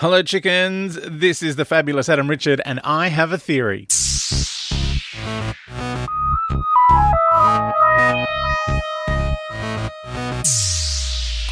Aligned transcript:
Hello, 0.00 0.22
chickens. 0.22 0.96
This 1.02 1.42
is 1.42 1.56
the 1.56 1.64
fabulous 1.64 2.08
Adam 2.08 2.30
Richard, 2.30 2.62
and 2.64 2.78
I 2.84 3.08
have 3.08 3.32
a 3.32 3.36
theory. 3.36 3.88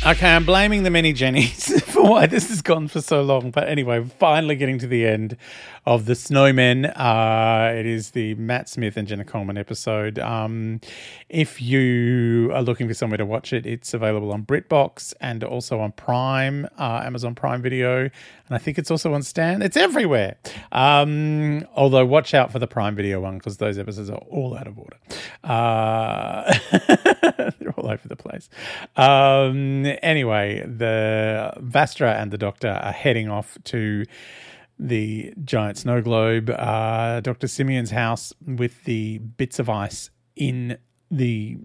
Okay, 0.06 0.30
I'm 0.30 0.44
blaming 0.44 0.84
the 0.84 0.90
many 0.90 1.12
Jennies 1.12 1.82
for 1.84 2.04
why 2.04 2.26
this 2.26 2.48
has 2.50 2.62
gone 2.62 2.86
for 2.86 3.00
so 3.00 3.22
long. 3.22 3.50
But 3.50 3.66
anyway, 3.66 4.04
finally 4.04 4.54
getting 4.54 4.78
to 4.78 4.86
the 4.86 5.04
end 5.04 5.36
of 5.84 6.04
The 6.04 6.12
Snowmen. 6.12 6.92
Uh, 6.96 7.74
it 7.74 7.86
is 7.86 8.12
the 8.12 8.36
Matt 8.36 8.68
Smith 8.68 8.96
and 8.96 9.08
Jenna 9.08 9.24
Coleman 9.24 9.58
episode. 9.58 10.20
Um, 10.20 10.80
if 11.28 11.60
you 11.60 12.52
are 12.54 12.62
looking 12.62 12.86
for 12.86 12.94
somewhere 12.94 13.18
to 13.18 13.26
watch 13.26 13.52
it, 13.52 13.66
it's 13.66 13.94
available 13.94 14.32
on 14.32 14.44
BritBox 14.44 15.12
and 15.20 15.42
also 15.42 15.80
on 15.80 15.90
Prime, 15.90 16.68
uh, 16.78 17.02
Amazon 17.04 17.34
Prime 17.34 17.60
Video. 17.60 18.02
And 18.02 18.10
I 18.50 18.58
think 18.58 18.78
it's 18.78 18.92
also 18.92 19.12
on 19.12 19.24
Stan. 19.24 19.60
It's 19.60 19.76
everywhere. 19.76 20.36
Um, 20.70 21.66
although, 21.74 22.06
watch 22.06 22.32
out 22.32 22.52
for 22.52 22.60
the 22.60 22.68
Prime 22.68 22.94
Video 22.94 23.20
one 23.20 23.38
because 23.38 23.56
those 23.56 23.76
episodes 23.76 24.10
are 24.10 24.22
all 24.30 24.56
out 24.56 24.68
of 24.68 24.78
order. 24.78 24.98
Uh, 25.42 27.50
all 27.76 27.90
over 27.90 28.06
the 28.08 28.16
place. 28.16 28.48
Um, 28.96 29.86
anyway, 30.02 30.64
the 30.66 31.52
Vastra 31.60 32.20
and 32.20 32.30
the 32.30 32.38
Doctor 32.38 32.68
are 32.68 32.92
heading 32.92 33.28
off 33.28 33.58
to 33.64 34.04
the 34.78 35.32
giant 35.44 35.78
snow 35.78 36.02
globe, 36.02 36.50
uh, 36.50 37.20
Dr. 37.20 37.48
Simeon's 37.48 37.90
house 37.90 38.32
with 38.44 38.84
the 38.84 39.18
bits 39.18 39.58
of 39.58 39.70
ice 39.70 40.10
in 40.34 40.76
the 41.10 41.58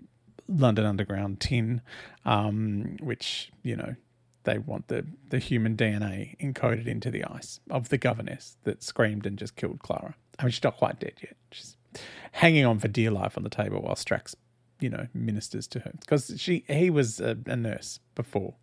London 0.47 0.85
Underground 0.85 1.39
tin, 1.39 1.81
um, 2.25 2.97
which, 3.01 3.51
you 3.63 3.75
know, 3.75 3.95
they 4.43 4.57
want 4.57 4.88
the, 4.88 5.05
the 5.29 5.39
human 5.39 5.75
DNA 5.75 6.38
encoded 6.39 6.88
into 6.88 7.11
the 7.11 7.23
ice 7.25 7.59
of 7.69 7.89
the 7.89 7.97
governess 7.97 8.57
that 8.63 8.81
screamed 8.81 9.25
and 9.25 9.38
just 9.38 9.55
killed 9.55 9.79
Clara. 9.79 10.16
I 10.39 10.43
mean, 10.43 10.51
she's 10.51 10.63
not 10.63 10.78
quite 10.78 10.99
dead 10.99 11.13
yet. 11.22 11.35
She's 11.51 11.78
hanging 12.31 12.66
on 12.66 12.79
for 12.79 12.88
dear 12.88 13.11
life 13.11 13.38
on 13.38 13.43
the 13.43 13.49
table 13.49 13.81
while 13.81 13.95
Strax, 13.95 14.35
you 14.81 14.90
know, 14.90 15.08
ministers 15.14 15.68
to 15.68 15.80
her. 15.80 15.92
Because 16.00 16.34
she 16.38 16.66
he 16.68 16.90
was 16.90 17.19
a, 17.19 17.38
a 17.46 17.56
nurse 17.56 18.00
before 18.16 18.56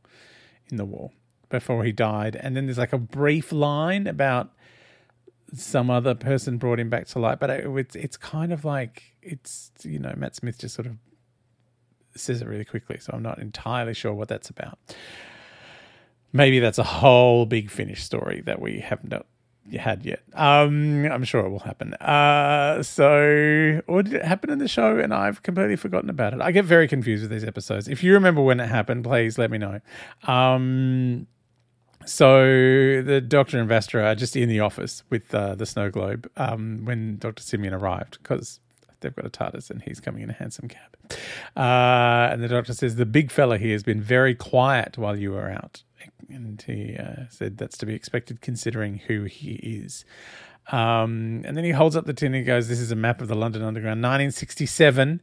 in 0.70 0.76
the 0.76 0.84
war 0.84 1.12
before 1.48 1.84
he 1.84 1.92
died, 1.92 2.36
and 2.36 2.56
then 2.56 2.66
there's 2.66 2.78
like 2.78 2.92
a 2.92 2.98
brief 2.98 3.52
line 3.52 4.06
about 4.06 4.52
some 5.54 5.90
other 5.90 6.14
person 6.14 6.58
brought 6.58 6.78
him 6.78 6.90
back 6.90 7.06
to 7.06 7.18
life, 7.18 7.38
but 7.40 7.50
it, 7.50 7.66
it's 7.66 7.96
it's 7.96 8.16
kind 8.16 8.52
of 8.52 8.64
like 8.64 9.14
it's 9.22 9.70
you 9.82 9.98
know 9.98 10.12
Matt 10.16 10.36
Smith 10.36 10.58
just 10.58 10.74
sort 10.74 10.86
of 10.86 10.96
says 12.14 12.42
it 12.42 12.48
really 12.48 12.64
quickly, 12.64 12.98
so 12.98 13.12
I'm 13.14 13.22
not 13.22 13.38
entirely 13.38 13.94
sure 13.94 14.12
what 14.12 14.28
that's 14.28 14.50
about. 14.50 14.78
Maybe 16.32 16.58
that's 16.58 16.78
a 16.78 16.84
whole 16.84 17.46
big 17.46 17.70
Finish 17.70 18.02
story 18.02 18.42
that 18.44 18.60
we 18.60 18.80
haven't 18.80 19.08
had 19.76 20.04
yet. 20.04 20.22
Um, 20.34 21.04
I'm 21.06 21.24
sure 21.24 21.44
it 21.44 21.50
will 21.50 21.58
happen. 21.58 21.94
Uh, 21.94 22.82
so, 22.82 23.82
or 23.86 24.02
did 24.02 24.14
it 24.14 24.24
happen 24.24 24.50
in 24.50 24.58
the 24.58 24.68
show 24.68 24.98
and 24.98 25.12
I've 25.12 25.42
completely 25.42 25.76
forgotten 25.76 26.08
about 26.08 26.32
it? 26.32 26.40
I 26.40 26.52
get 26.52 26.64
very 26.64 26.88
confused 26.88 27.22
with 27.22 27.30
these 27.30 27.44
episodes. 27.44 27.88
If 27.88 28.02
you 28.02 28.14
remember 28.14 28.40
when 28.40 28.60
it 28.60 28.68
happened, 28.68 29.04
please 29.04 29.36
let 29.38 29.50
me 29.50 29.58
know. 29.58 29.80
Um, 30.26 31.26
so 32.06 33.02
the 33.02 33.20
doctor 33.20 33.60
and 33.60 33.68
Vastra 33.68 34.04
are 34.04 34.14
just 34.14 34.34
in 34.34 34.48
the 34.48 34.60
office 34.60 35.02
with 35.10 35.34
uh, 35.34 35.54
the 35.54 35.66
snow 35.66 35.90
globe 35.90 36.30
um, 36.38 36.84
when 36.84 37.18
Dr. 37.18 37.42
Simeon 37.42 37.74
arrived 37.74 38.18
because 38.22 38.60
they've 39.00 39.14
got 39.14 39.26
a 39.26 39.30
TARDIS 39.30 39.70
and 39.70 39.82
he's 39.82 40.00
coming 40.00 40.22
in 40.22 40.30
a 40.30 40.32
hansom 40.32 40.68
cab. 40.68 40.96
Uh, 41.56 42.32
and 42.32 42.42
the 42.42 42.48
doctor 42.48 42.72
says, 42.72 42.96
The 42.96 43.06
big 43.06 43.30
fella 43.30 43.58
here 43.58 43.72
has 43.72 43.82
been 43.82 44.00
very 44.00 44.34
quiet 44.34 44.96
while 44.96 45.18
you 45.18 45.32
were 45.32 45.50
out. 45.50 45.82
And 46.28 46.60
he 46.60 46.96
uh, 46.96 47.24
said 47.30 47.58
that's 47.58 47.78
to 47.78 47.86
be 47.86 47.94
expected 47.94 48.40
considering 48.40 48.98
who 49.06 49.24
he 49.24 49.52
is. 49.52 50.04
Um, 50.70 51.42
and 51.44 51.56
then 51.56 51.64
he 51.64 51.70
holds 51.70 51.96
up 51.96 52.04
the 52.04 52.12
tin 52.12 52.34
and 52.34 52.44
goes, 52.44 52.68
This 52.68 52.80
is 52.80 52.90
a 52.90 52.96
map 52.96 53.20
of 53.20 53.28
the 53.28 53.34
London 53.34 53.62
Underground, 53.62 54.02
1967 54.02 55.22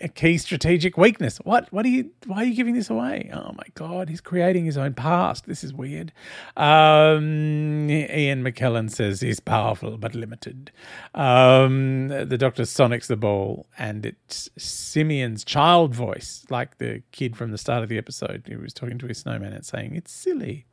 a 0.00 0.08
key 0.08 0.38
strategic 0.38 0.96
weakness. 0.96 1.38
What? 1.38 1.72
What 1.72 1.84
are 1.84 1.88
you? 1.88 2.10
Why 2.26 2.38
are 2.38 2.44
you 2.44 2.54
giving 2.54 2.74
this 2.74 2.90
away? 2.90 3.30
Oh 3.32 3.52
my 3.52 3.64
God, 3.74 4.08
he's 4.08 4.20
creating 4.20 4.64
his 4.64 4.76
own 4.76 4.94
past. 4.94 5.46
This 5.46 5.62
is 5.62 5.72
weird. 5.72 6.12
Um, 6.56 7.90
Ian 7.90 8.42
McKellen 8.42 8.90
says 8.90 9.20
he's 9.20 9.40
powerful 9.40 9.96
but 9.98 10.14
limited. 10.14 10.72
Um, 11.14 12.08
the 12.08 12.38
Doctor 12.38 12.62
sonics 12.62 13.06
the 13.06 13.16
ball, 13.16 13.66
and 13.78 14.06
it's 14.06 14.48
Simeon's 14.56 15.44
child 15.44 15.94
voice, 15.94 16.44
like 16.50 16.78
the 16.78 17.02
kid 17.12 17.36
from 17.36 17.50
the 17.50 17.58
start 17.58 17.82
of 17.82 17.88
the 17.88 17.98
episode. 17.98 18.44
He 18.46 18.56
was 18.56 18.72
talking 18.72 18.98
to 18.98 19.06
his 19.06 19.18
snowman 19.18 19.52
and 19.52 19.64
saying 19.64 19.96
it's 19.96 20.12
silly. 20.12 20.66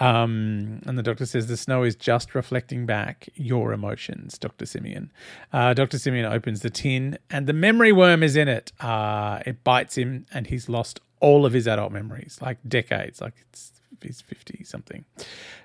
Um, 0.00 0.80
and 0.86 0.96
the 0.96 1.02
doctor 1.02 1.26
says 1.26 1.46
the 1.46 1.56
snow 1.56 1.82
is 1.82 1.96
just 1.96 2.34
reflecting 2.34 2.86
back 2.86 3.28
your 3.34 3.72
emotions, 3.72 4.38
Dr. 4.38 4.66
Simeon. 4.66 5.12
Uh, 5.52 5.74
Dr. 5.74 5.98
Simeon 5.98 6.24
opens 6.24 6.60
the 6.60 6.70
tin 6.70 7.18
and 7.30 7.46
the 7.46 7.52
memory 7.52 7.92
worm 7.92 8.22
is 8.22 8.36
in 8.36 8.48
it. 8.48 8.72
Uh, 8.80 9.40
it 9.44 9.64
bites 9.64 9.96
him 9.96 10.26
and 10.32 10.46
he's 10.46 10.68
lost 10.68 11.00
all 11.20 11.44
of 11.44 11.52
his 11.52 11.66
adult 11.66 11.92
memories, 11.92 12.38
like 12.40 12.58
decades, 12.66 13.20
like 13.20 13.34
it's 13.50 13.72
he's 14.02 14.20
50 14.20 14.64
something. 14.64 15.04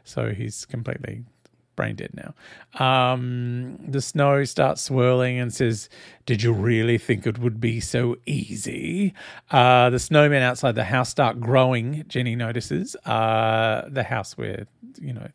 So 0.04 0.32
he's 0.32 0.66
completely 0.66 1.24
brain 1.76 1.96
dead 1.96 2.12
now. 2.14 2.34
Um, 2.84 3.78
the 3.88 4.02
snow 4.02 4.44
starts 4.44 4.82
swirling 4.84 5.40
and 5.40 5.54
says, 5.54 5.90
Did 6.26 6.44
you 6.44 6.54
really 6.54 6.98
think 6.98 7.26
it 7.28 7.40
would 7.40 7.60
be 7.60 7.80
so 7.80 8.18
easy? 8.26 9.14
Uh, 9.52 9.90
the 9.90 9.98
snowmen 9.98 10.42
outside 10.42 10.76
the 10.76 10.86
house 10.86 11.10
start 11.10 11.40
growing, 11.40 12.06
Jenny 12.08 12.36
notices. 12.36 12.96
Uh, 13.06 13.88
the 13.90 14.04
house 14.04 14.38
where, 14.38 14.68
you 15.00 15.14
know, 15.14 15.28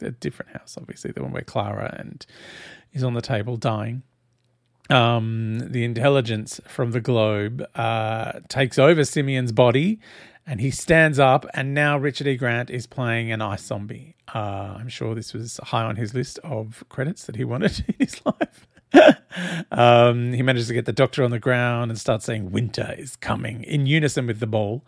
a 0.00 0.10
different 0.10 0.52
house, 0.52 0.76
obviously, 0.78 1.12
the 1.12 1.22
one 1.22 1.32
where 1.32 1.42
Clara 1.42 1.94
and 1.98 2.24
is 2.92 3.04
on 3.04 3.14
the 3.14 3.22
table 3.22 3.56
dying. 3.56 4.02
Um, 4.90 5.60
the 5.60 5.84
intelligence 5.84 6.60
from 6.66 6.90
the 6.90 7.00
globe 7.00 7.64
uh, 7.74 8.40
takes 8.48 8.78
over 8.78 9.04
Simeon's 9.04 9.52
body 9.52 10.00
and 10.46 10.60
he 10.60 10.70
stands 10.70 11.18
up, 11.18 11.46
and 11.54 11.72
now 11.74 11.96
Richard 11.96 12.26
E. 12.26 12.36
Grant 12.36 12.70
is 12.70 12.86
playing 12.86 13.30
an 13.30 13.40
ice 13.40 13.64
zombie. 13.64 14.16
Uh, 14.34 14.76
I'm 14.78 14.88
sure 14.88 15.14
this 15.14 15.32
was 15.32 15.58
high 15.62 15.84
on 15.84 15.96
his 15.96 16.14
list 16.14 16.38
of 16.42 16.84
credits 16.88 17.24
that 17.26 17.36
he 17.36 17.44
wanted 17.44 17.84
in 17.88 17.94
his 17.98 18.20
life. 18.24 18.66
um, 19.70 20.32
he 20.32 20.42
manages 20.42 20.68
to 20.68 20.74
get 20.74 20.84
the 20.84 20.92
doctor 20.92 21.24
on 21.24 21.30
the 21.30 21.38
ground 21.38 21.90
and 21.90 21.98
starts 21.98 22.24
saying 22.26 22.50
winter 22.50 22.94
is 22.98 23.16
coming 23.16 23.62
in 23.64 23.86
unison 23.86 24.26
with 24.26 24.40
the 24.40 24.46
ball. 24.46 24.84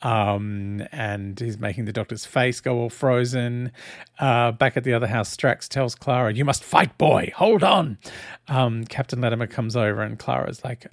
Um, 0.00 0.86
and 0.92 1.38
he's 1.40 1.58
making 1.58 1.86
the 1.86 1.92
doctor's 1.92 2.24
face 2.24 2.60
go 2.60 2.78
all 2.78 2.90
frozen. 2.90 3.72
Uh, 4.18 4.52
back 4.52 4.76
at 4.76 4.84
the 4.84 4.92
other 4.92 5.08
house, 5.08 5.34
Strax 5.36 5.68
tells 5.68 5.94
Clara, 5.94 6.32
You 6.32 6.44
must 6.44 6.62
fight, 6.62 6.96
boy. 6.98 7.32
Hold 7.36 7.64
on. 7.64 7.98
Um, 8.46 8.84
Captain 8.84 9.20
Latimer 9.20 9.48
comes 9.48 9.74
over, 9.74 10.02
and 10.02 10.18
Clara's 10.18 10.62
like, 10.62 10.86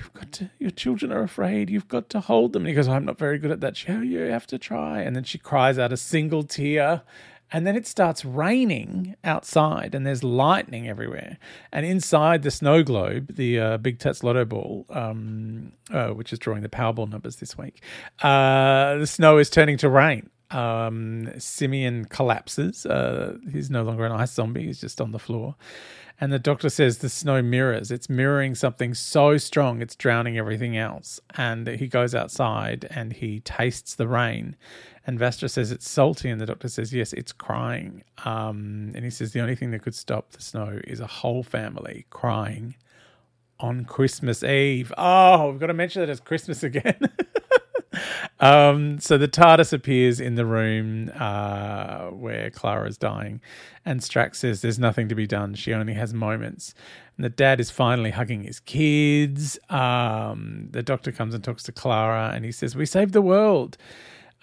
You've 0.00 0.12
got 0.14 0.32
to, 0.32 0.50
your 0.58 0.70
children 0.70 1.12
are 1.12 1.22
afraid. 1.22 1.68
You've 1.70 1.88
got 1.88 2.08
to 2.10 2.20
hold 2.20 2.54
them. 2.54 2.62
And 2.62 2.70
he 2.70 2.74
goes, 2.74 2.88
I'm 2.88 3.04
not 3.04 3.18
very 3.18 3.38
good 3.38 3.50
at 3.50 3.60
that. 3.60 3.76
She, 3.76 3.88
oh, 3.88 4.00
you 4.00 4.18
have 4.20 4.46
to 4.48 4.58
try. 4.58 5.02
And 5.02 5.14
then 5.14 5.24
she 5.24 5.38
cries 5.38 5.78
out 5.78 5.92
a 5.92 5.96
single 5.96 6.42
tear 6.42 7.02
and 7.52 7.66
then 7.66 7.76
it 7.76 7.86
starts 7.86 8.24
raining 8.24 9.16
outside, 9.24 9.94
and 9.94 10.06
there's 10.06 10.22
lightning 10.22 10.88
everywhere. 10.88 11.38
And 11.72 11.84
inside 11.84 12.42
the 12.42 12.50
snow 12.50 12.82
globe, 12.82 13.34
the 13.34 13.58
uh, 13.58 13.76
Big 13.78 13.98
Tattslotto 13.98 14.48
ball, 14.48 14.86
um, 14.90 15.72
uh, 15.90 16.08
which 16.10 16.32
is 16.32 16.38
drawing 16.38 16.62
the 16.62 16.68
Powerball 16.68 17.10
numbers 17.10 17.36
this 17.36 17.58
week, 17.58 17.82
uh, 18.22 18.96
the 18.98 19.06
snow 19.06 19.38
is 19.38 19.50
turning 19.50 19.76
to 19.78 19.88
rain. 19.88 20.30
Um, 20.50 21.30
Simeon 21.38 22.04
collapses. 22.06 22.86
Uh, 22.86 23.38
he's 23.52 23.70
no 23.70 23.82
longer 23.82 24.04
an 24.04 24.12
ice 24.12 24.32
zombie, 24.32 24.66
he's 24.66 24.80
just 24.80 25.00
on 25.00 25.12
the 25.12 25.18
floor. 25.18 25.54
And 26.22 26.30
the 26.30 26.38
doctor 26.38 26.68
says 26.68 26.98
the 26.98 27.08
snow 27.08 27.40
mirrors. 27.40 27.90
It's 27.90 28.10
mirroring 28.10 28.54
something 28.54 28.92
so 28.92 29.38
strong, 29.38 29.80
it's 29.80 29.96
drowning 29.96 30.36
everything 30.36 30.76
else. 30.76 31.18
And 31.36 31.66
he 31.66 31.86
goes 31.88 32.14
outside 32.14 32.86
and 32.90 33.12
he 33.12 33.40
tastes 33.40 33.94
the 33.94 34.06
rain 34.06 34.56
and 35.06 35.18
Vastra 35.18 35.50
says 35.50 35.72
it's 35.72 35.88
salty, 35.88 36.28
and 36.28 36.40
the 36.40 36.46
doctor 36.46 36.68
says, 36.68 36.92
yes, 36.92 37.12
it's 37.14 37.32
crying. 37.32 38.04
Um, 38.24 38.92
and 38.94 39.04
he 39.04 39.10
says 39.10 39.32
the 39.32 39.40
only 39.40 39.56
thing 39.56 39.70
that 39.70 39.82
could 39.82 39.94
stop 39.94 40.30
the 40.30 40.42
snow 40.42 40.78
is 40.84 41.00
a 41.00 41.06
whole 41.06 41.42
family 41.42 42.06
crying 42.10 42.76
on 43.58 43.84
Christmas 43.86 44.44
Eve. 44.44 44.92
Oh, 44.96 45.50
we've 45.50 45.60
got 45.60 45.68
to 45.68 45.74
mention 45.74 46.00
that 46.00 46.10
it's 46.10 46.20
Christmas 46.20 46.62
again. 46.62 46.96
um, 48.40 48.98
so 49.00 49.18
the 49.18 49.28
TARDIS 49.28 49.72
appears 49.72 50.20
in 50.20 50.34
the 50.34 50.46
room 50.46 51.10
uh, 51.18 52.06
where 52.06 52.50
Clara 52.50 52.88
is 52.88 52.96
dying, 52.96 53.40
and 53.84 54.00
Strax 54.00 54.36
says 54.36 54.62
there's 54.62 54.78
nothing 54.78 55.08
to 55.08 55.14
be 55.14 55.26
done. 55.26 55.54
She 55.54 55.72
only 55.74 55.94
has 55.94 56.14
moments. 56.14 56.74
And 57.16 57.24
the 57.24 57.30
dad 57.30 57.60
is 57.60 57.70
finally 57.70 58.10
hugging 58.10 58.44
his 58.44 58.60
kids. 58.60 59.58
Um, 59.68 60.68
the 60.70 60.82
doctor 60.82 61.12
comes 61.12 61.34
and 61.34 61.44
talks 61.44 61.62
to 61.64 61.72
Clara, 61.72 62.32
and 62.34 62.44
he 62.44 62.52
says, 62.52 62.74
We 62.74 62.86
saved 62.86 63.12
the 63.12 63.22
world. 63.22 63.76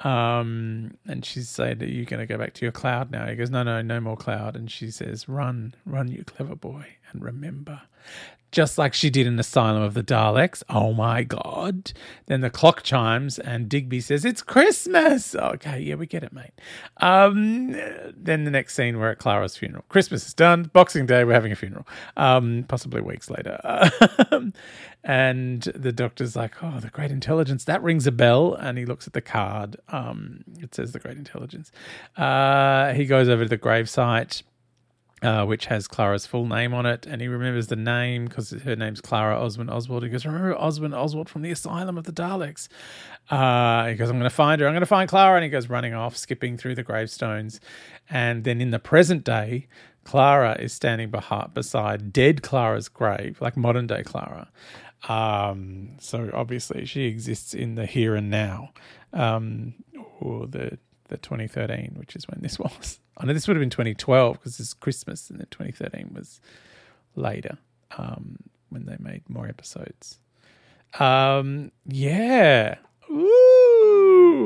Um, 0.03 0.97
and 1.07 1.25
she 1.25 1.41
said, 1.41 1.81
Are 1.81 1.87
you 1.87 2.05
going 2.05 2.19
to 2.19 2.25
go 2.25 2.37
back 2.37 2.53
to 2.55 2.65
your 2.65 2.71
cloud 2.71 3.11
now? 3.11 3.27
He 3.27 3.35
goes, 3.35 3.49
No, 3.49 3.63
no, 3.63 3.81
no 3.81 3.99
more 3.99 4.17
cloud. 4.17 4.55
And 4.55 4.69
she 4.69 4.91
says, 4.91 5.27
Run, 5.27 5.73
run, 5.85 6.07
you 6.09 6.23
clever 6.23 6.55
boy, 6.55 6.85
and 7.11 7.23
remember 7.23 7.81
just 8.51 8.77
like 8.77 8.93
she 8.93 9.09
did 9.09 9.27
in 9.27 9.37
Asylum 9.39 9.81
of 9.81 9.93
the 9.93 10.03
Daleks. 10.03 10.63
Oh 10.69 10.93
my 10.93 11.23
God. 11.23 11.91
Then 12.27 12.41
the 12.41 12.49
clock 12.49 12.81
chimes 12.83 13.39
and 13.39 13.67
Digby 13.67 13.99
says, 14.01 14.23
It's 14.23 14.41
Christmas. 14.41 15.35
Okay, 15.35 15.79
yeah, 15.79 15.95
we 15.95 16.07
get 16.07 16.23
it, 16.23 16.33
mate. 16.33 16.53
Um, 16.97 17.71
then 18.15 18.45
the 18.45 18.51
next 18.51 18.75
scene, 18.75 18.99
we're 18.99 19.11
at 19.11 19.19
Clara's 19.19 19.57
funeral. 19.57 19.85
Christmas 19.89 20.27
is 20.27 20.33
done. 20.33 20.63
Boxing 20.73 21.05
Day, 21.05 21.23
we're 21.23 21.33
having 21.33 21.51
a 21.51 21.55
funeral, 21.55 21.87
um, 22.15 22.65
possibly 22.67 23.01
weeks 23.01 23.29
later. 23.29 23.59
and 25.07 25.61
the 25.73 25.93
doctor's 25.93 26.35
like, 26.35 26.61
Oh, 26.61 26.79
the 26.81 26.89
great 26.89 27.11
intelligence. 27.11 27.63
That 27.63 27.81
rings 27.81 28.05
a 28.05 28.11
bell. 28.11 28.53
And 28.53 28.77
he 28.77 28.85
looks 28.85 29.07
at 29.07 29.13
the 29.13 29.21
card. 29.21 29.77
Um, 29.87 30.43
it 30.59 30.75
says 30.75 30.91
the 30.91 30.99
great 30.99 31.17
intelligence. 31.17 31.71
Uh, 32.17 32.93
he 32.93 33.05
goes 33.05 33.29
over 33.29 33.43
to 33.45 33.49
the 33.49 33.57
gravesite 33.57 34.43
uh, 35.23 35.45
which 35.45 35.65
has 35.65 35.87
Clara's 35.87 36.27
full 36.27 36.45
name 36.45 36.73
on 36.73 36.85
it, 36.85 37.07
and 37.07 37.21
he 37.21 37.27
remembers 37.27 37.67
the 37.67 37.75
name 37.75 38.25
because 38.25 38.51
her 38.51 38.75
name's 38.75 39.01
Clara 39.01 39.35
Oswin 39.35 39.71
Oswald. 39.71 40.03
He 40.03 40.09
goes, 40.09 40.25
"Remember 40.25 40.53
Oswin 40.53 40.95
Oswald 40.95 41.27
from 41.27 41.41
the 41.41 41.49
Asylum 41.49 41.97
of 41.97 42.03
the 42.03 42.11
Daleks?" 42.11 42.67
Uh, 43.29 43.87
he 43.87 43.95
goes, 43.95 44.09
"I'm 44.09 44.19
going 44.19 44.29
to 44.29 44.35
find 44.35 44.61
her. 44.61 44.67
I'm 44.67 44.73
going 44.73 44.81
to 44.81 44.85
find 44.85 45.09
Clara," 45.09 45.35
and 45.35 45.43
he 45.43 45.49
goes 45.49 45.69
running 45.69 45.95
off, 45.95 46.15
skipping 46.15 46.55
through 46.55 46.75
the 46.75 46.83
gravestones. 46.83 47.59
And 48.09 48.43
then 48.43 48.61
in 48.61 48.69
the 48.69 48.79
present 48.79 49.23
day, 49.23 49.67
Clara 50.07 50.55
is 50.57 50.71
standing 50.71 51.11
beside 51.53 52.13
dead 52.13 52.41
Clara's 52.41 52.87
grave, 52.87 53.41
like 53.41 53.57
modern 53.57 53.87
day 53.87 54.03
Clara. 54.03 54.49
Um, 55.09 55.97
so 55.99 56.29
obviously, 56.33 56.85
she 56.85 57.07
exists 57.07 57.53
in 57.53 57.75
the 57.75 57.85
here 57.85 58.15
and 58.15 58.29
now, 58.29 58.69
um, 59.11 59.73
or 60.21 60.47
the 60.47 60.79
the 61.09 61.17
2013, 61.17 61.95
which 61.97 62.15
is 62.15 62.25
when 62.29 62.39
this 62.41 62.57
was. 62.59 63.01
I 63.17 63.25
know 63.25 63.33
this 63.33 63.49
would 63.49 63.57
have 63.57 63.61
been 63.61 63.69
2012 63.69 64.39
because 64.39 64.57
it's 64.61 64.73
Christmas, 64.73 65.29
and 65.29 65.39
then 65.39 65.47
2013 65.51 66.13
was 66.15 66.39
later 67.17 67.57
um, 67.97 68.37
when 68.69 68.85
they 68.85 68.95
made 68.99 69.29
more 69.29 69.49
episodes. 69.49 70.19
Um, 71.01 71.73
yeah. 71.85 72.75
Ooh. 73.11 73.56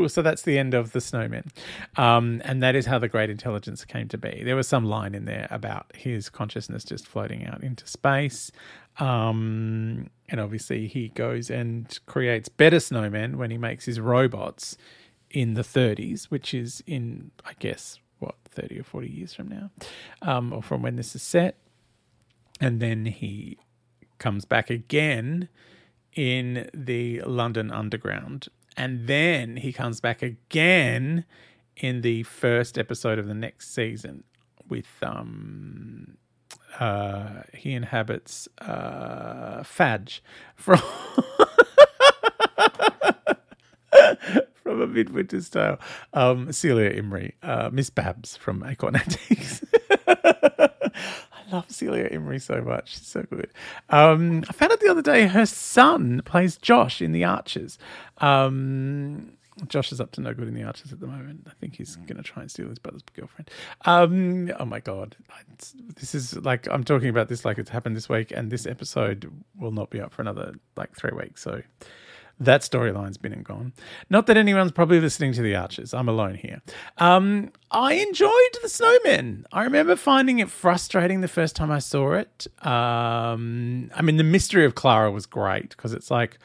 So 0.08 0.22
that's 0.22 0.42
the 0.44 0.58
end 0.58 0.74
of 0.74 0.92
the 0.92 1.02
snowman. 1.02 1.52
Um, 1.98 2.42
and 2.46 2.62
that 2.64 2.76
is 2.76 2.86
how 2.86 3.00
the 3.00 3.08
great 3.08 3.30
intelligence 3.30 3.86
came 3.86 4.08
to 4.10 4.18
be. 4.18 4.44
There 4.44 4.56
was 4.56 4.68
some 4.68 4.86
line 4.86 5.16
in 5.16 5.26
there 5.26 5.48
about 5.52 5.92
his 5.96 6.30
consciousness 6.30 6.84
just 6.84 7.08
floating 7.08 7.46
out 7.46 7.64
into 7.64 7.88
space. 7.88 8.52
Um, 9.00 10.10
and 10.30 10.40
obviously, 10.40 10.88
he 10.88 11.10
goes 11.10 11.50
and 11.50 11.98
creates 12.06 12.50
better 12.50 12.78
snowmen 12.78 13.36
when 13.36 13.52
he 13.52 13.58
makes 13.58 13.86
his 13.86 14.00
robots 14.00 14.78
in 15.30 15.54
the 15.54 15.62
30s, 15.62 16.26
which 16.26 16.54
is 16.54 16.84
in, 16.86 17.32
I 17.46 17.54
guess, 17.60 18.00
what, 18.20 18.36
30 18.50 18.80
or 18.80 18.84
40 18.84 19.10
years 19.10 19.34
from 19.34 19.48
now, 19.48 19.72
um, 20.22 20.54
or 20.54 20.62
from 20.62 20.82
when 20.82 20.96
this 20.96 21.16
is 21.16 21.22
set. 21.22 21.58
And 22.60 22.80
then 22.80 23.06
he 23.06 23.58
comes 24.20 24.46
back 24.46 24.70
again 24.70 25.50
in 26.14 26.70
the 26.74 27.22
London 27.22 27.72
Underground. 27.72 28.48
And 28.78 29.08
then 29.08 29.58
he 29.58 29.74
comes 29.74 30.00
back 30.00 30.22
again 30.22 31.26
in 31.76 32.02
the 32.02 32.24
first 32.24 32.78
episode 32.78 33.20
of 33.20 33.28
the 33.28 33.34
next 33.34 33.74
season 33.74 34.24
with 34.70 34.88
um 35.02 36.18
uh 36.80 37.42
he 37.54 37.74
inhabits 37.74 38.48
uh 38.60 39.64
Fadge 39.64 40.22
from 40.56 40.80
from 44.64 44.82
a 44.82 44.88
midwinter's 44.88 45.50
tale. 45.50 45.78
Um, 46.14 46.52
Celia 46.54 46.94
Imrie, 46.94 47.34
uh, 47.44 47.70
Miss 47.72 47.90
Babs 47.90 48.38
from 48.38 48.64
Acorn 48.64 48.96
Antiques. 48.96 49.64
I 51.52 51.56
love 51.56 51.70
Celia 51.70 52.10
Imrie 52.10 52.42
so 52.42 52.62
much. 52.62 52.94
She's 52.94 53.08
so 53.08 53.24
good. 53.24 53.52
Um, 53.90 54.44
I 54.48 54.54
found 54.54 54.72
out 54.72 54.80
the 54.80 54.90
other 54.90 55.02
day 55.02 55.28
her 55.28 55.46
son 55.46 56.22
plays 56.26 56.58
Josh 56.58 57.02
in 57.02 57.12
The 57.12 57.24
Archers. 57.24 57.78
Um, 58.20 59.34
Josh 59.68 59.92
is 59.92 60.00
up 60.00 60.12
to 60.14 60.22
no 60.22 60.34
good 60.34 60.48
in 60.48 60.54
the 60.54 60.64
Archers 60.64 60.92
at 60.94 61.00
the 61.00 61.08
moment. 61.08 61.46
I 61.48 61.52
think 61.60 61.76
he's 61.76 61.98
going 61.98 62.18
to 62.18 62.24
try 62.24 62.42
and 62.42 62.50
steal 62.50 62.70
his 62.70 62.80
brother's 62.80 63.04
girlfriend. 63.14 63.50
Um, 63.86 64.52
oh 64.60 64.66
my 64.66 64.80
god, 64.80 65.16
this 65.96 66.16
is 66.16 66.38
like 66.38 66.68
I'm 66.70 66.84
talking 66.84 67.10
about 67.10 67.28
this 67.28 67.44
like 67.44 67.58
it's 67.58 67.70
happened 67.70 67.96
this 67.96 68.08
week, 68.10 68.32
and 68.32 68.50
this 68.50 68.66
episode 68.66 69.32
will 69.60 69.72
not 69.72 69.90
be 69.90 70.00
up 70.00 70.14
for 70.14 70.22
another 70.22 70.54
like 70.78 70.96
three 70.96 71.12
weeks. 71.12 71.42
So 71.42 71.62
that 72.42 72.62
storyline's 72.62 73.18
been 73.18 73.34
and 73.34 73.46
gone. 73.46 73.74
Not 74.10 74.26
that 74.28 74.36
anyone's 74.36 74.72
probably 74.72 75.00
listening 75.00 75.34
to 75.34 75.42
The 75.42 75.56
Archers. 75.56 75.94
I'm 75.94 76.10
alone 76.10 76.36
here. 76.36 76.62
Um, 76.98 77.52
I 77.70 77.94
enjoyed 77.94 78.32
The 78.62 78.68
Snowmen. 78.68 79.46
I 79.52 79.64
remember 79.64 79.96
finding 79.96 80.40
it 80.40 80.50
frustrating 80.50 81.22
the 81.22 81.28
first 81.28 81.56
time 81.56 81.72
I 81.72 81.80
saw 81.80 82.14
it. 82.14 82.48
Um, 82.66 83.92
I 83.96 84.02
mean, 84.02 84.18
the 84.18 84.24
mystery 84.24 84.66
of 84.66 84.76
Clara 84.76 85.12
was 85.12 85.26
great 85.26 85.70
because 85.70 85.94
it's 85.94 86.10
like, 86.10 86.40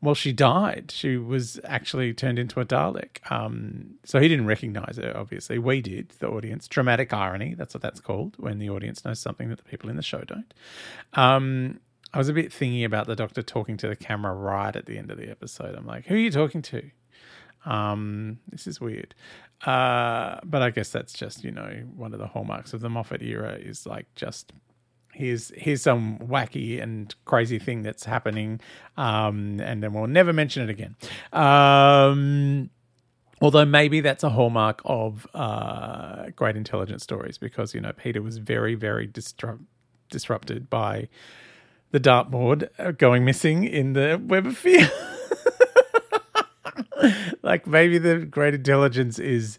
well, 0.00 0.14
she 0.14 0.32
died. 0.32 0.92
She 0.94 1.16
was 1.16 1.58
actually 1.64 2.14
turned 2.14 2.38
into 2.38 2.60
a 2.60 2.64
Dalek. 2.64 3.18
Um, 3.32 3.94
so 4.04 4.20
he 4.20 4.28
didn't 4.28 4.46
recognize 4.46 4.96
her, 4.96 5.12
obviously. 5.16 5.58
We 5.58 5.80
did, 5.80 6.10
the 6.20 6.28
audience. 6.28 6.68
Dramatic 6.68 7.12
irony, 7.12 7.54
that's 7.54 7.74
what 7.74 7.82
that's 7.82 8.00
called, 8.00 8.36
when 8.38 8.58
the 8.58 8.70
audience 8.70 9.04
knows 9.04 9.18
something 9.18 9.48
that 9.48 9.58
the 9.58 9.64
people 9.64 9.90
in 9.90 9.96
the 9.96 10.02
show 10.02 10.20
don't. 10.20 10.54
Um, 11.14 11.80
I 12.12 12.18
was 12.18 12.28
a 12.28 12.32
bit 12.32 12.50
thingy 12.50 12.84
about 12.84 13.06
the 13.06 13.16
doctor 13.16 13.42
talking 13.42 13.76
to 13.78 13.88
the 13.88 13.96
camera 13.96 14.34
right 14.34 14.74
at 14.74 14.86
the 14.86 14.96
end 14.98 15.10
of 15.10 15.18
the 15.18 15.30
episode. 15.30 15.74
I'm 15.74 15.86
like, 15.86 16.06
who 16.06 16.14
are 16.14 16.18
you 16.18 16.30
talking 16.30 16.62
to? 16.62 16.90
Um, 17.66 18.38
this 18.50 18.66
is 18.66 18.80
weird. 18.80 19.14
Uh, 19.66 20.38
but 20.44 20.62
I 20.62 20.70
guess 20.70 20.90
that's 20.90 21.12
just, 21.12 21.44
you 21.44 21.50
know, 21.50 21.82
one 21.94 22.14
of 22.14 22.18
the 22.18 22.26
hallmarks 22.26 22.72
of 22.72 22.80
the 22.80 22.88
Moffat 22.88 23.22
era 23.22 23.58
is 23.60 23.86
like 23.86 24.06
just 24.14 24.52
here's 25.12 25.50
here's 25.56 25.82
some 25.82 26.18
wacky 26.18 26.80
and 26.80 27.14
crazy 27.24 27.58
thing 27.58 27.82
that's 27.82 28.04
happening, 28.04 28.60
um, 28.96 29.60
and 29.60 29.82
then 29.82 29.92
we'll 29.92 30.06
never 30.06 30.32
mention 30.32 30.62
it 30.62 30.70
again. 30.70 30.94
Um, 31.32 32.70
although 33.40 33.64
maybe 33.64 34.00
that's 34.00 34.22
a 34.22 34.30
hallmark 34.30 34.80
of 34.84 35.26
uh, 35.34 36.26
great 36.36 36.56
intelligence 36.56 37.02
stories 37.02 37.36
because 37.36 37.74
you 37.74 37.80
know 37.80 37.92
Peter 37.92 38.22
was 38.22 38.38
very 38.38 38.76
very 38.76 39.06
disrupt- 39.06 39.64
disrupted 40.08 40.70
by 40.70 41.08
the 41.90 42.00
dartboard 42.00 42.68
uh, 42.78 42.92
going 42.92 43.24
missing 43.24 43.64
in 43.64 43.92
the 43.94 44.20
web 44.22 44.46
of 44.46 44.56
fear. 44.56 44.90
like 47.42 47.66
maybe 47.66 47.98
the 47.98 48.18
great 48.18 48.54
intelligence 48.54 49.18
is 49.18 49.58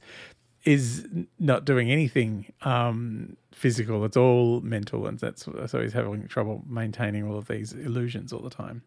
is 0.65 1.07
not 1.39 1.65
doing 1.65 1.89
anything 1.89 2.51
um, 2.61 3.37
physical. 3.53 4.03
It's 4.05 4.17
all 4.17 4.61
mental, 4.61 5.07
and 5.07 5.17
that's 5.17 5.45
so 5.45 5.81
he's 5.81 5.93
having 5.93 6.27
trouble 6.27 6.63
maintaining 6.67 7.27
all 7.27 7.37
of 7.37 7.47
these 7.47 7.73
illusions 7.73 8.33
all 8.33 8.41
the 8.41 8.49
time. 8.49 8.83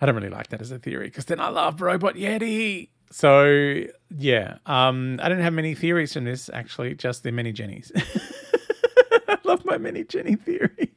I 0.00 0.06
don't 0.06 0.14
really 0.14 0.30
like 0.30 0.48
that 0.48 0.60
as 0.60 0.70
a 0.70 0.78
theory 0.78 1.06
because 1.06 1.26
then 1.26 1.40
I 1.40 1.48
love 1.48 1.80
Robot 1.80 2.14
Yeti. 2.14 2.88
So 3.10 3.82
yeah, 4.16 4.58
um, 4.66 5.18
I 5.22 5.28
don't 5.28 5.40
have 5.40 5.52
many 5.52 5.74
theories 5.74 6.12
from 6.12 6.24
this 6.24 6.48
actually, 6.52 6.94
just 6.94 7.22
the 7.22 7.32
many 7.32 7.52
Jennies. 7.52 7.90
I 9.28 9.38
love 9.44 9.64
my 9.64 9.78
many 9.78 10.04
Jenny 10.04 10.36
theory. 10.36 10.90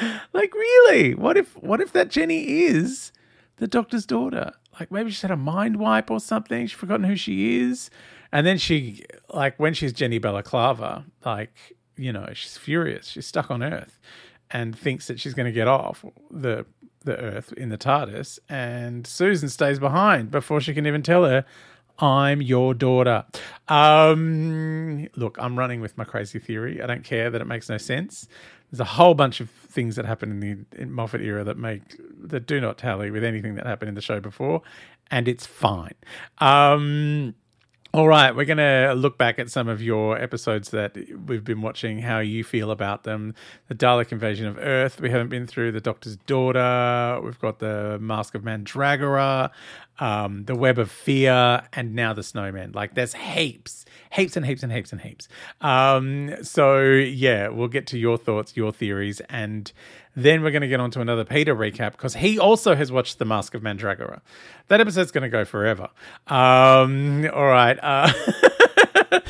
like 0.32 0.54
really, 0.54 1.14
what 1.14 1.36
if 1.36 1.56
what 1.62 1.80
if 1.80 1.92
that 1.92 2.08
Jenny 2.08 2.62
is 2.64 3.12
the 3.56 3.66
doctor's 3.66 4.06
daughter? 4.06 4.52
Like 4.78 4.90
maybe 4.92 5.10
she's 5.10 5.22
had 5.22 5.30
a 5.30 5.36
mind 5.36 5.76
wipe 5.76 6.10
or 6.10 6.20
something. 6.20 6.66
She's 6.66 6.78
forgotten 6.78 7.04
who 7.04 7.16
she 7.16 7.60
is, 7.60 7.90
and 8.32 8.46
then 8.46 8.58
she 8.58 9.04
like 9.32 9.58
when 9.58 9.74
she's 9.74 9.92
Jenny 9.92 10.18
Balaclava, 10.18 11.04
like 11.24 11.76
you 11.96 12.12
know 12.12 12.28
she's 12.32 12.56
furious. 12.56 13.08
She's 13.08 13.26
stuck 13.26 13.50
on 13.50 13.62
Earth, 13.62 13.98
and 14.50 14.78
thinks 14.78 15.06
that 15.08 15.20
she's 15.20 15.34
going 15.34 15.46
to 15.46 15.52
get 15.52 15.68
off 15.68 16.04
the 16.30 16.66
the 17.04 17.18
Earth 17.18 17.52
in 17.54 17.68
the 17.70 17.78
TARDIS, 17.78 18.38
and 18.48 19.06
Susan 19.06 19.48
stays 19.48 19.78
behind 19.78 20.30
before 20.30 20.60
she 20.60 20.74
can 20.74 20.86
even 20.86 21.02
tell 21.02 21.24
her, 21.24 21.44
I'm 21.98 22.40
your 22.40 22.74
daughter. 22.74 23.24
Um, 23.66 25.08
look, 25.16 25.36
I'm 25.40 25.58
running 25.58 25.80
with 25.80 25.96
my 25.98 26.04
crazy 26.04 26.38
theory. 26.38 26.80
I 26.80 26.86
don't 26.86 27.04
care 27.04 27.30
that 27.30 27.40
it 27.40 27.46
makes 27.46 27.68
no 27.68 27.78
sense. 27.78 28.28
There's 28.70 28.80
a 28.80 28.84
whole 28.84 29.14
bunch 29.14 29.40
of 29.40 29.50
things 29.50 29.96
that 29.96 30.04
happen 30.04 30.30
in 30.30 30.40
the 30.40 30.80
in 30.80 30.92
Moffat 30.92 31.20
era 31.20 31.44
that 31.44 31.56
make 31.56 31.82
that 32.20 32.46
do 32.46 32.60
not 32.60 32.78
tally 32.78 33.10
with 33.10 33.24
anything 33.24 33.54
that 33.54 33.66
happened 33.66 33.88
in 33.90 33.94
the 33.94 34.02
show 34.02 34.20
before, 34.20 34.62
and 35.10 35.28
it's 35.28 35.46
fine. 35.46 35.94
Um, 36.38 37.34
all 37.94 38.06
right, 38.06 38.36
we're 38.36 38.44
going 38.44 38.58
to 38.58 38.92
look 38.94 39.16
back 39.16 39.38
at 39.38 39.50
some 39.50 39.66
of 39.66 39.82
your 39.82 40.18
episodes 40.20 40.70
that 40.70 40.94
we've 41.26 41.44
been 41.44 41.62
watching, 41.62 42.00
how 42.00 42.18
you 42.18 42.44
feel 42.44 42.70
about 42.70 43.04
them. 43.04 43.34
The 43.68 43.74
Dalek 43.74 44.12
Invasion 44.12 44.46
of 44.46 44.58
Earth, 44.58 45.00
we 45.00 45.08
haven't 45.08 45.30
been 45.30 45.46
through. 45.46 45.72
The 45.72 45.80
Doctor's 45.80 46.16
Daughter, 46.16 47.18
we've 47.24 47.38
got 47.38 47.60
the 47.60 47.98
Mask 47.98 48.34
of 48.34 48.42
Mandragora, 48.42 49.50
um, 50.00 50.44
The 50.44 50.54
Web 50.54 50.78
of 50.78 50.90
Fear, 50.90 51.62
and 51.72 51.94
now 51.94 52.12
The 52.12 52.22
Snowman. 52.22 52.72
Like, 52.72 52.94
there's 52.94 53.14
heaps, 53.14 53.86
heaps 54.12 54.36
and 54.36 54.44
heaps 54.44 54.62
and 54.62 54.70
heaps 54.70 54.92
and 54.92 55.00
heaps. 55.00 55.26
Um, 55.62 56.34
so, 56.42 56.82
yeah, 56.82 57.48
we'll 57.48 57.68
get 57.68 57.86
to 57.88 57.98
your 57.98 58.18
thoughts, 58.18 58.54
your 58.54 58.70
theories, 58.70 59.22
and 59.30 59.72
then 60.18 60.42
we're 60.42 60.50
going 60.50 60.62
to 60.62 60.68
get 60.68 60.80
on 60.80 60.90
to 60.90 61.00
another 61.00 61.24
Peter 61.24 61.54
recap 61.54 61.92
because 61.92 62.14
he 62.14 62.38
also 62.38 62.74
has 62.74 62.90
watched 62.90 63.18
The 63.18 63.24
Mask 63.24 63.54
of 63.54 63.62
Mandragora. 63.62 64.20
That 64.66 64.80
episode's 64.80 65.12
going 65.12 65.22
to 65.22 65.28
go 65.28 65.44
forever. 65.44 65.88
Um, 66.26 67.28
all 67.32 67.46
right. 67.46 67.78
Uh, 67.80 68.12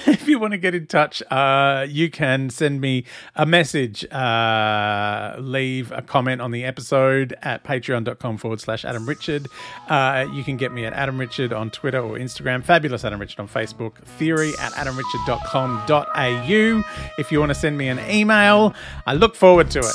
if 0.07 0.29
you 0.29 0.39
want 0.39 0.53
to 0.53 0.59
get 0.59 0.75
in 0.75 0.87
touch, 0.87 1.23
uh, 1.31 1.87
you 1.89 2.11
can 2.11 2.51
send 2.51 2.81
me 2.81 3.05
a 3.35 3.47
message, 3.47 4.05
uh, 4.13 5.37
leave 5.39 5.93
a 5.93 6.03
comment 6.03 6.41
on 6.41 6.51
the 6.51 6.65
episode 6.65 7.37
at 7.43 7.65
patreon.com 7.65 8.39
forward 8.39 8.61
slash 8.61 8.85
Adam 8.85 9.09
Richard. 9.09 9.49
Uh, 9.89 10.27
you 10.33 10.45
can 10.45 10.57
get 10.57 10.73
me 10.73 10.85
at 10.85 10.93
Adam 10.93 11.19
Richard 11.19 11.53
on 11.53 11.71
Twitter 11.71 12.01
or 12.01 12.17
Instagram, 12.17 12.65
Fabulous 12.65 13.05
Adam 13.05 13.21
Richard 13.21 13.41
on 13.41 13.49
Facebook, 13.49 13.97
theory 13.97 14.53
at 14.61 14.73
adamrichard.com.au. 14.73 16.83
If 17.19 17.33
you 17.33 17.41
want 17.41 17.51
to 17.51 17.55
send 17.55 17.79
me 17.79 17.89
an 17.89 17.99
email, 18.11 18.75
I 19.07 19.15
look 19.15 19.35
forward 19.35 19.71
to 19.73 19.81
it. 19.81 19.95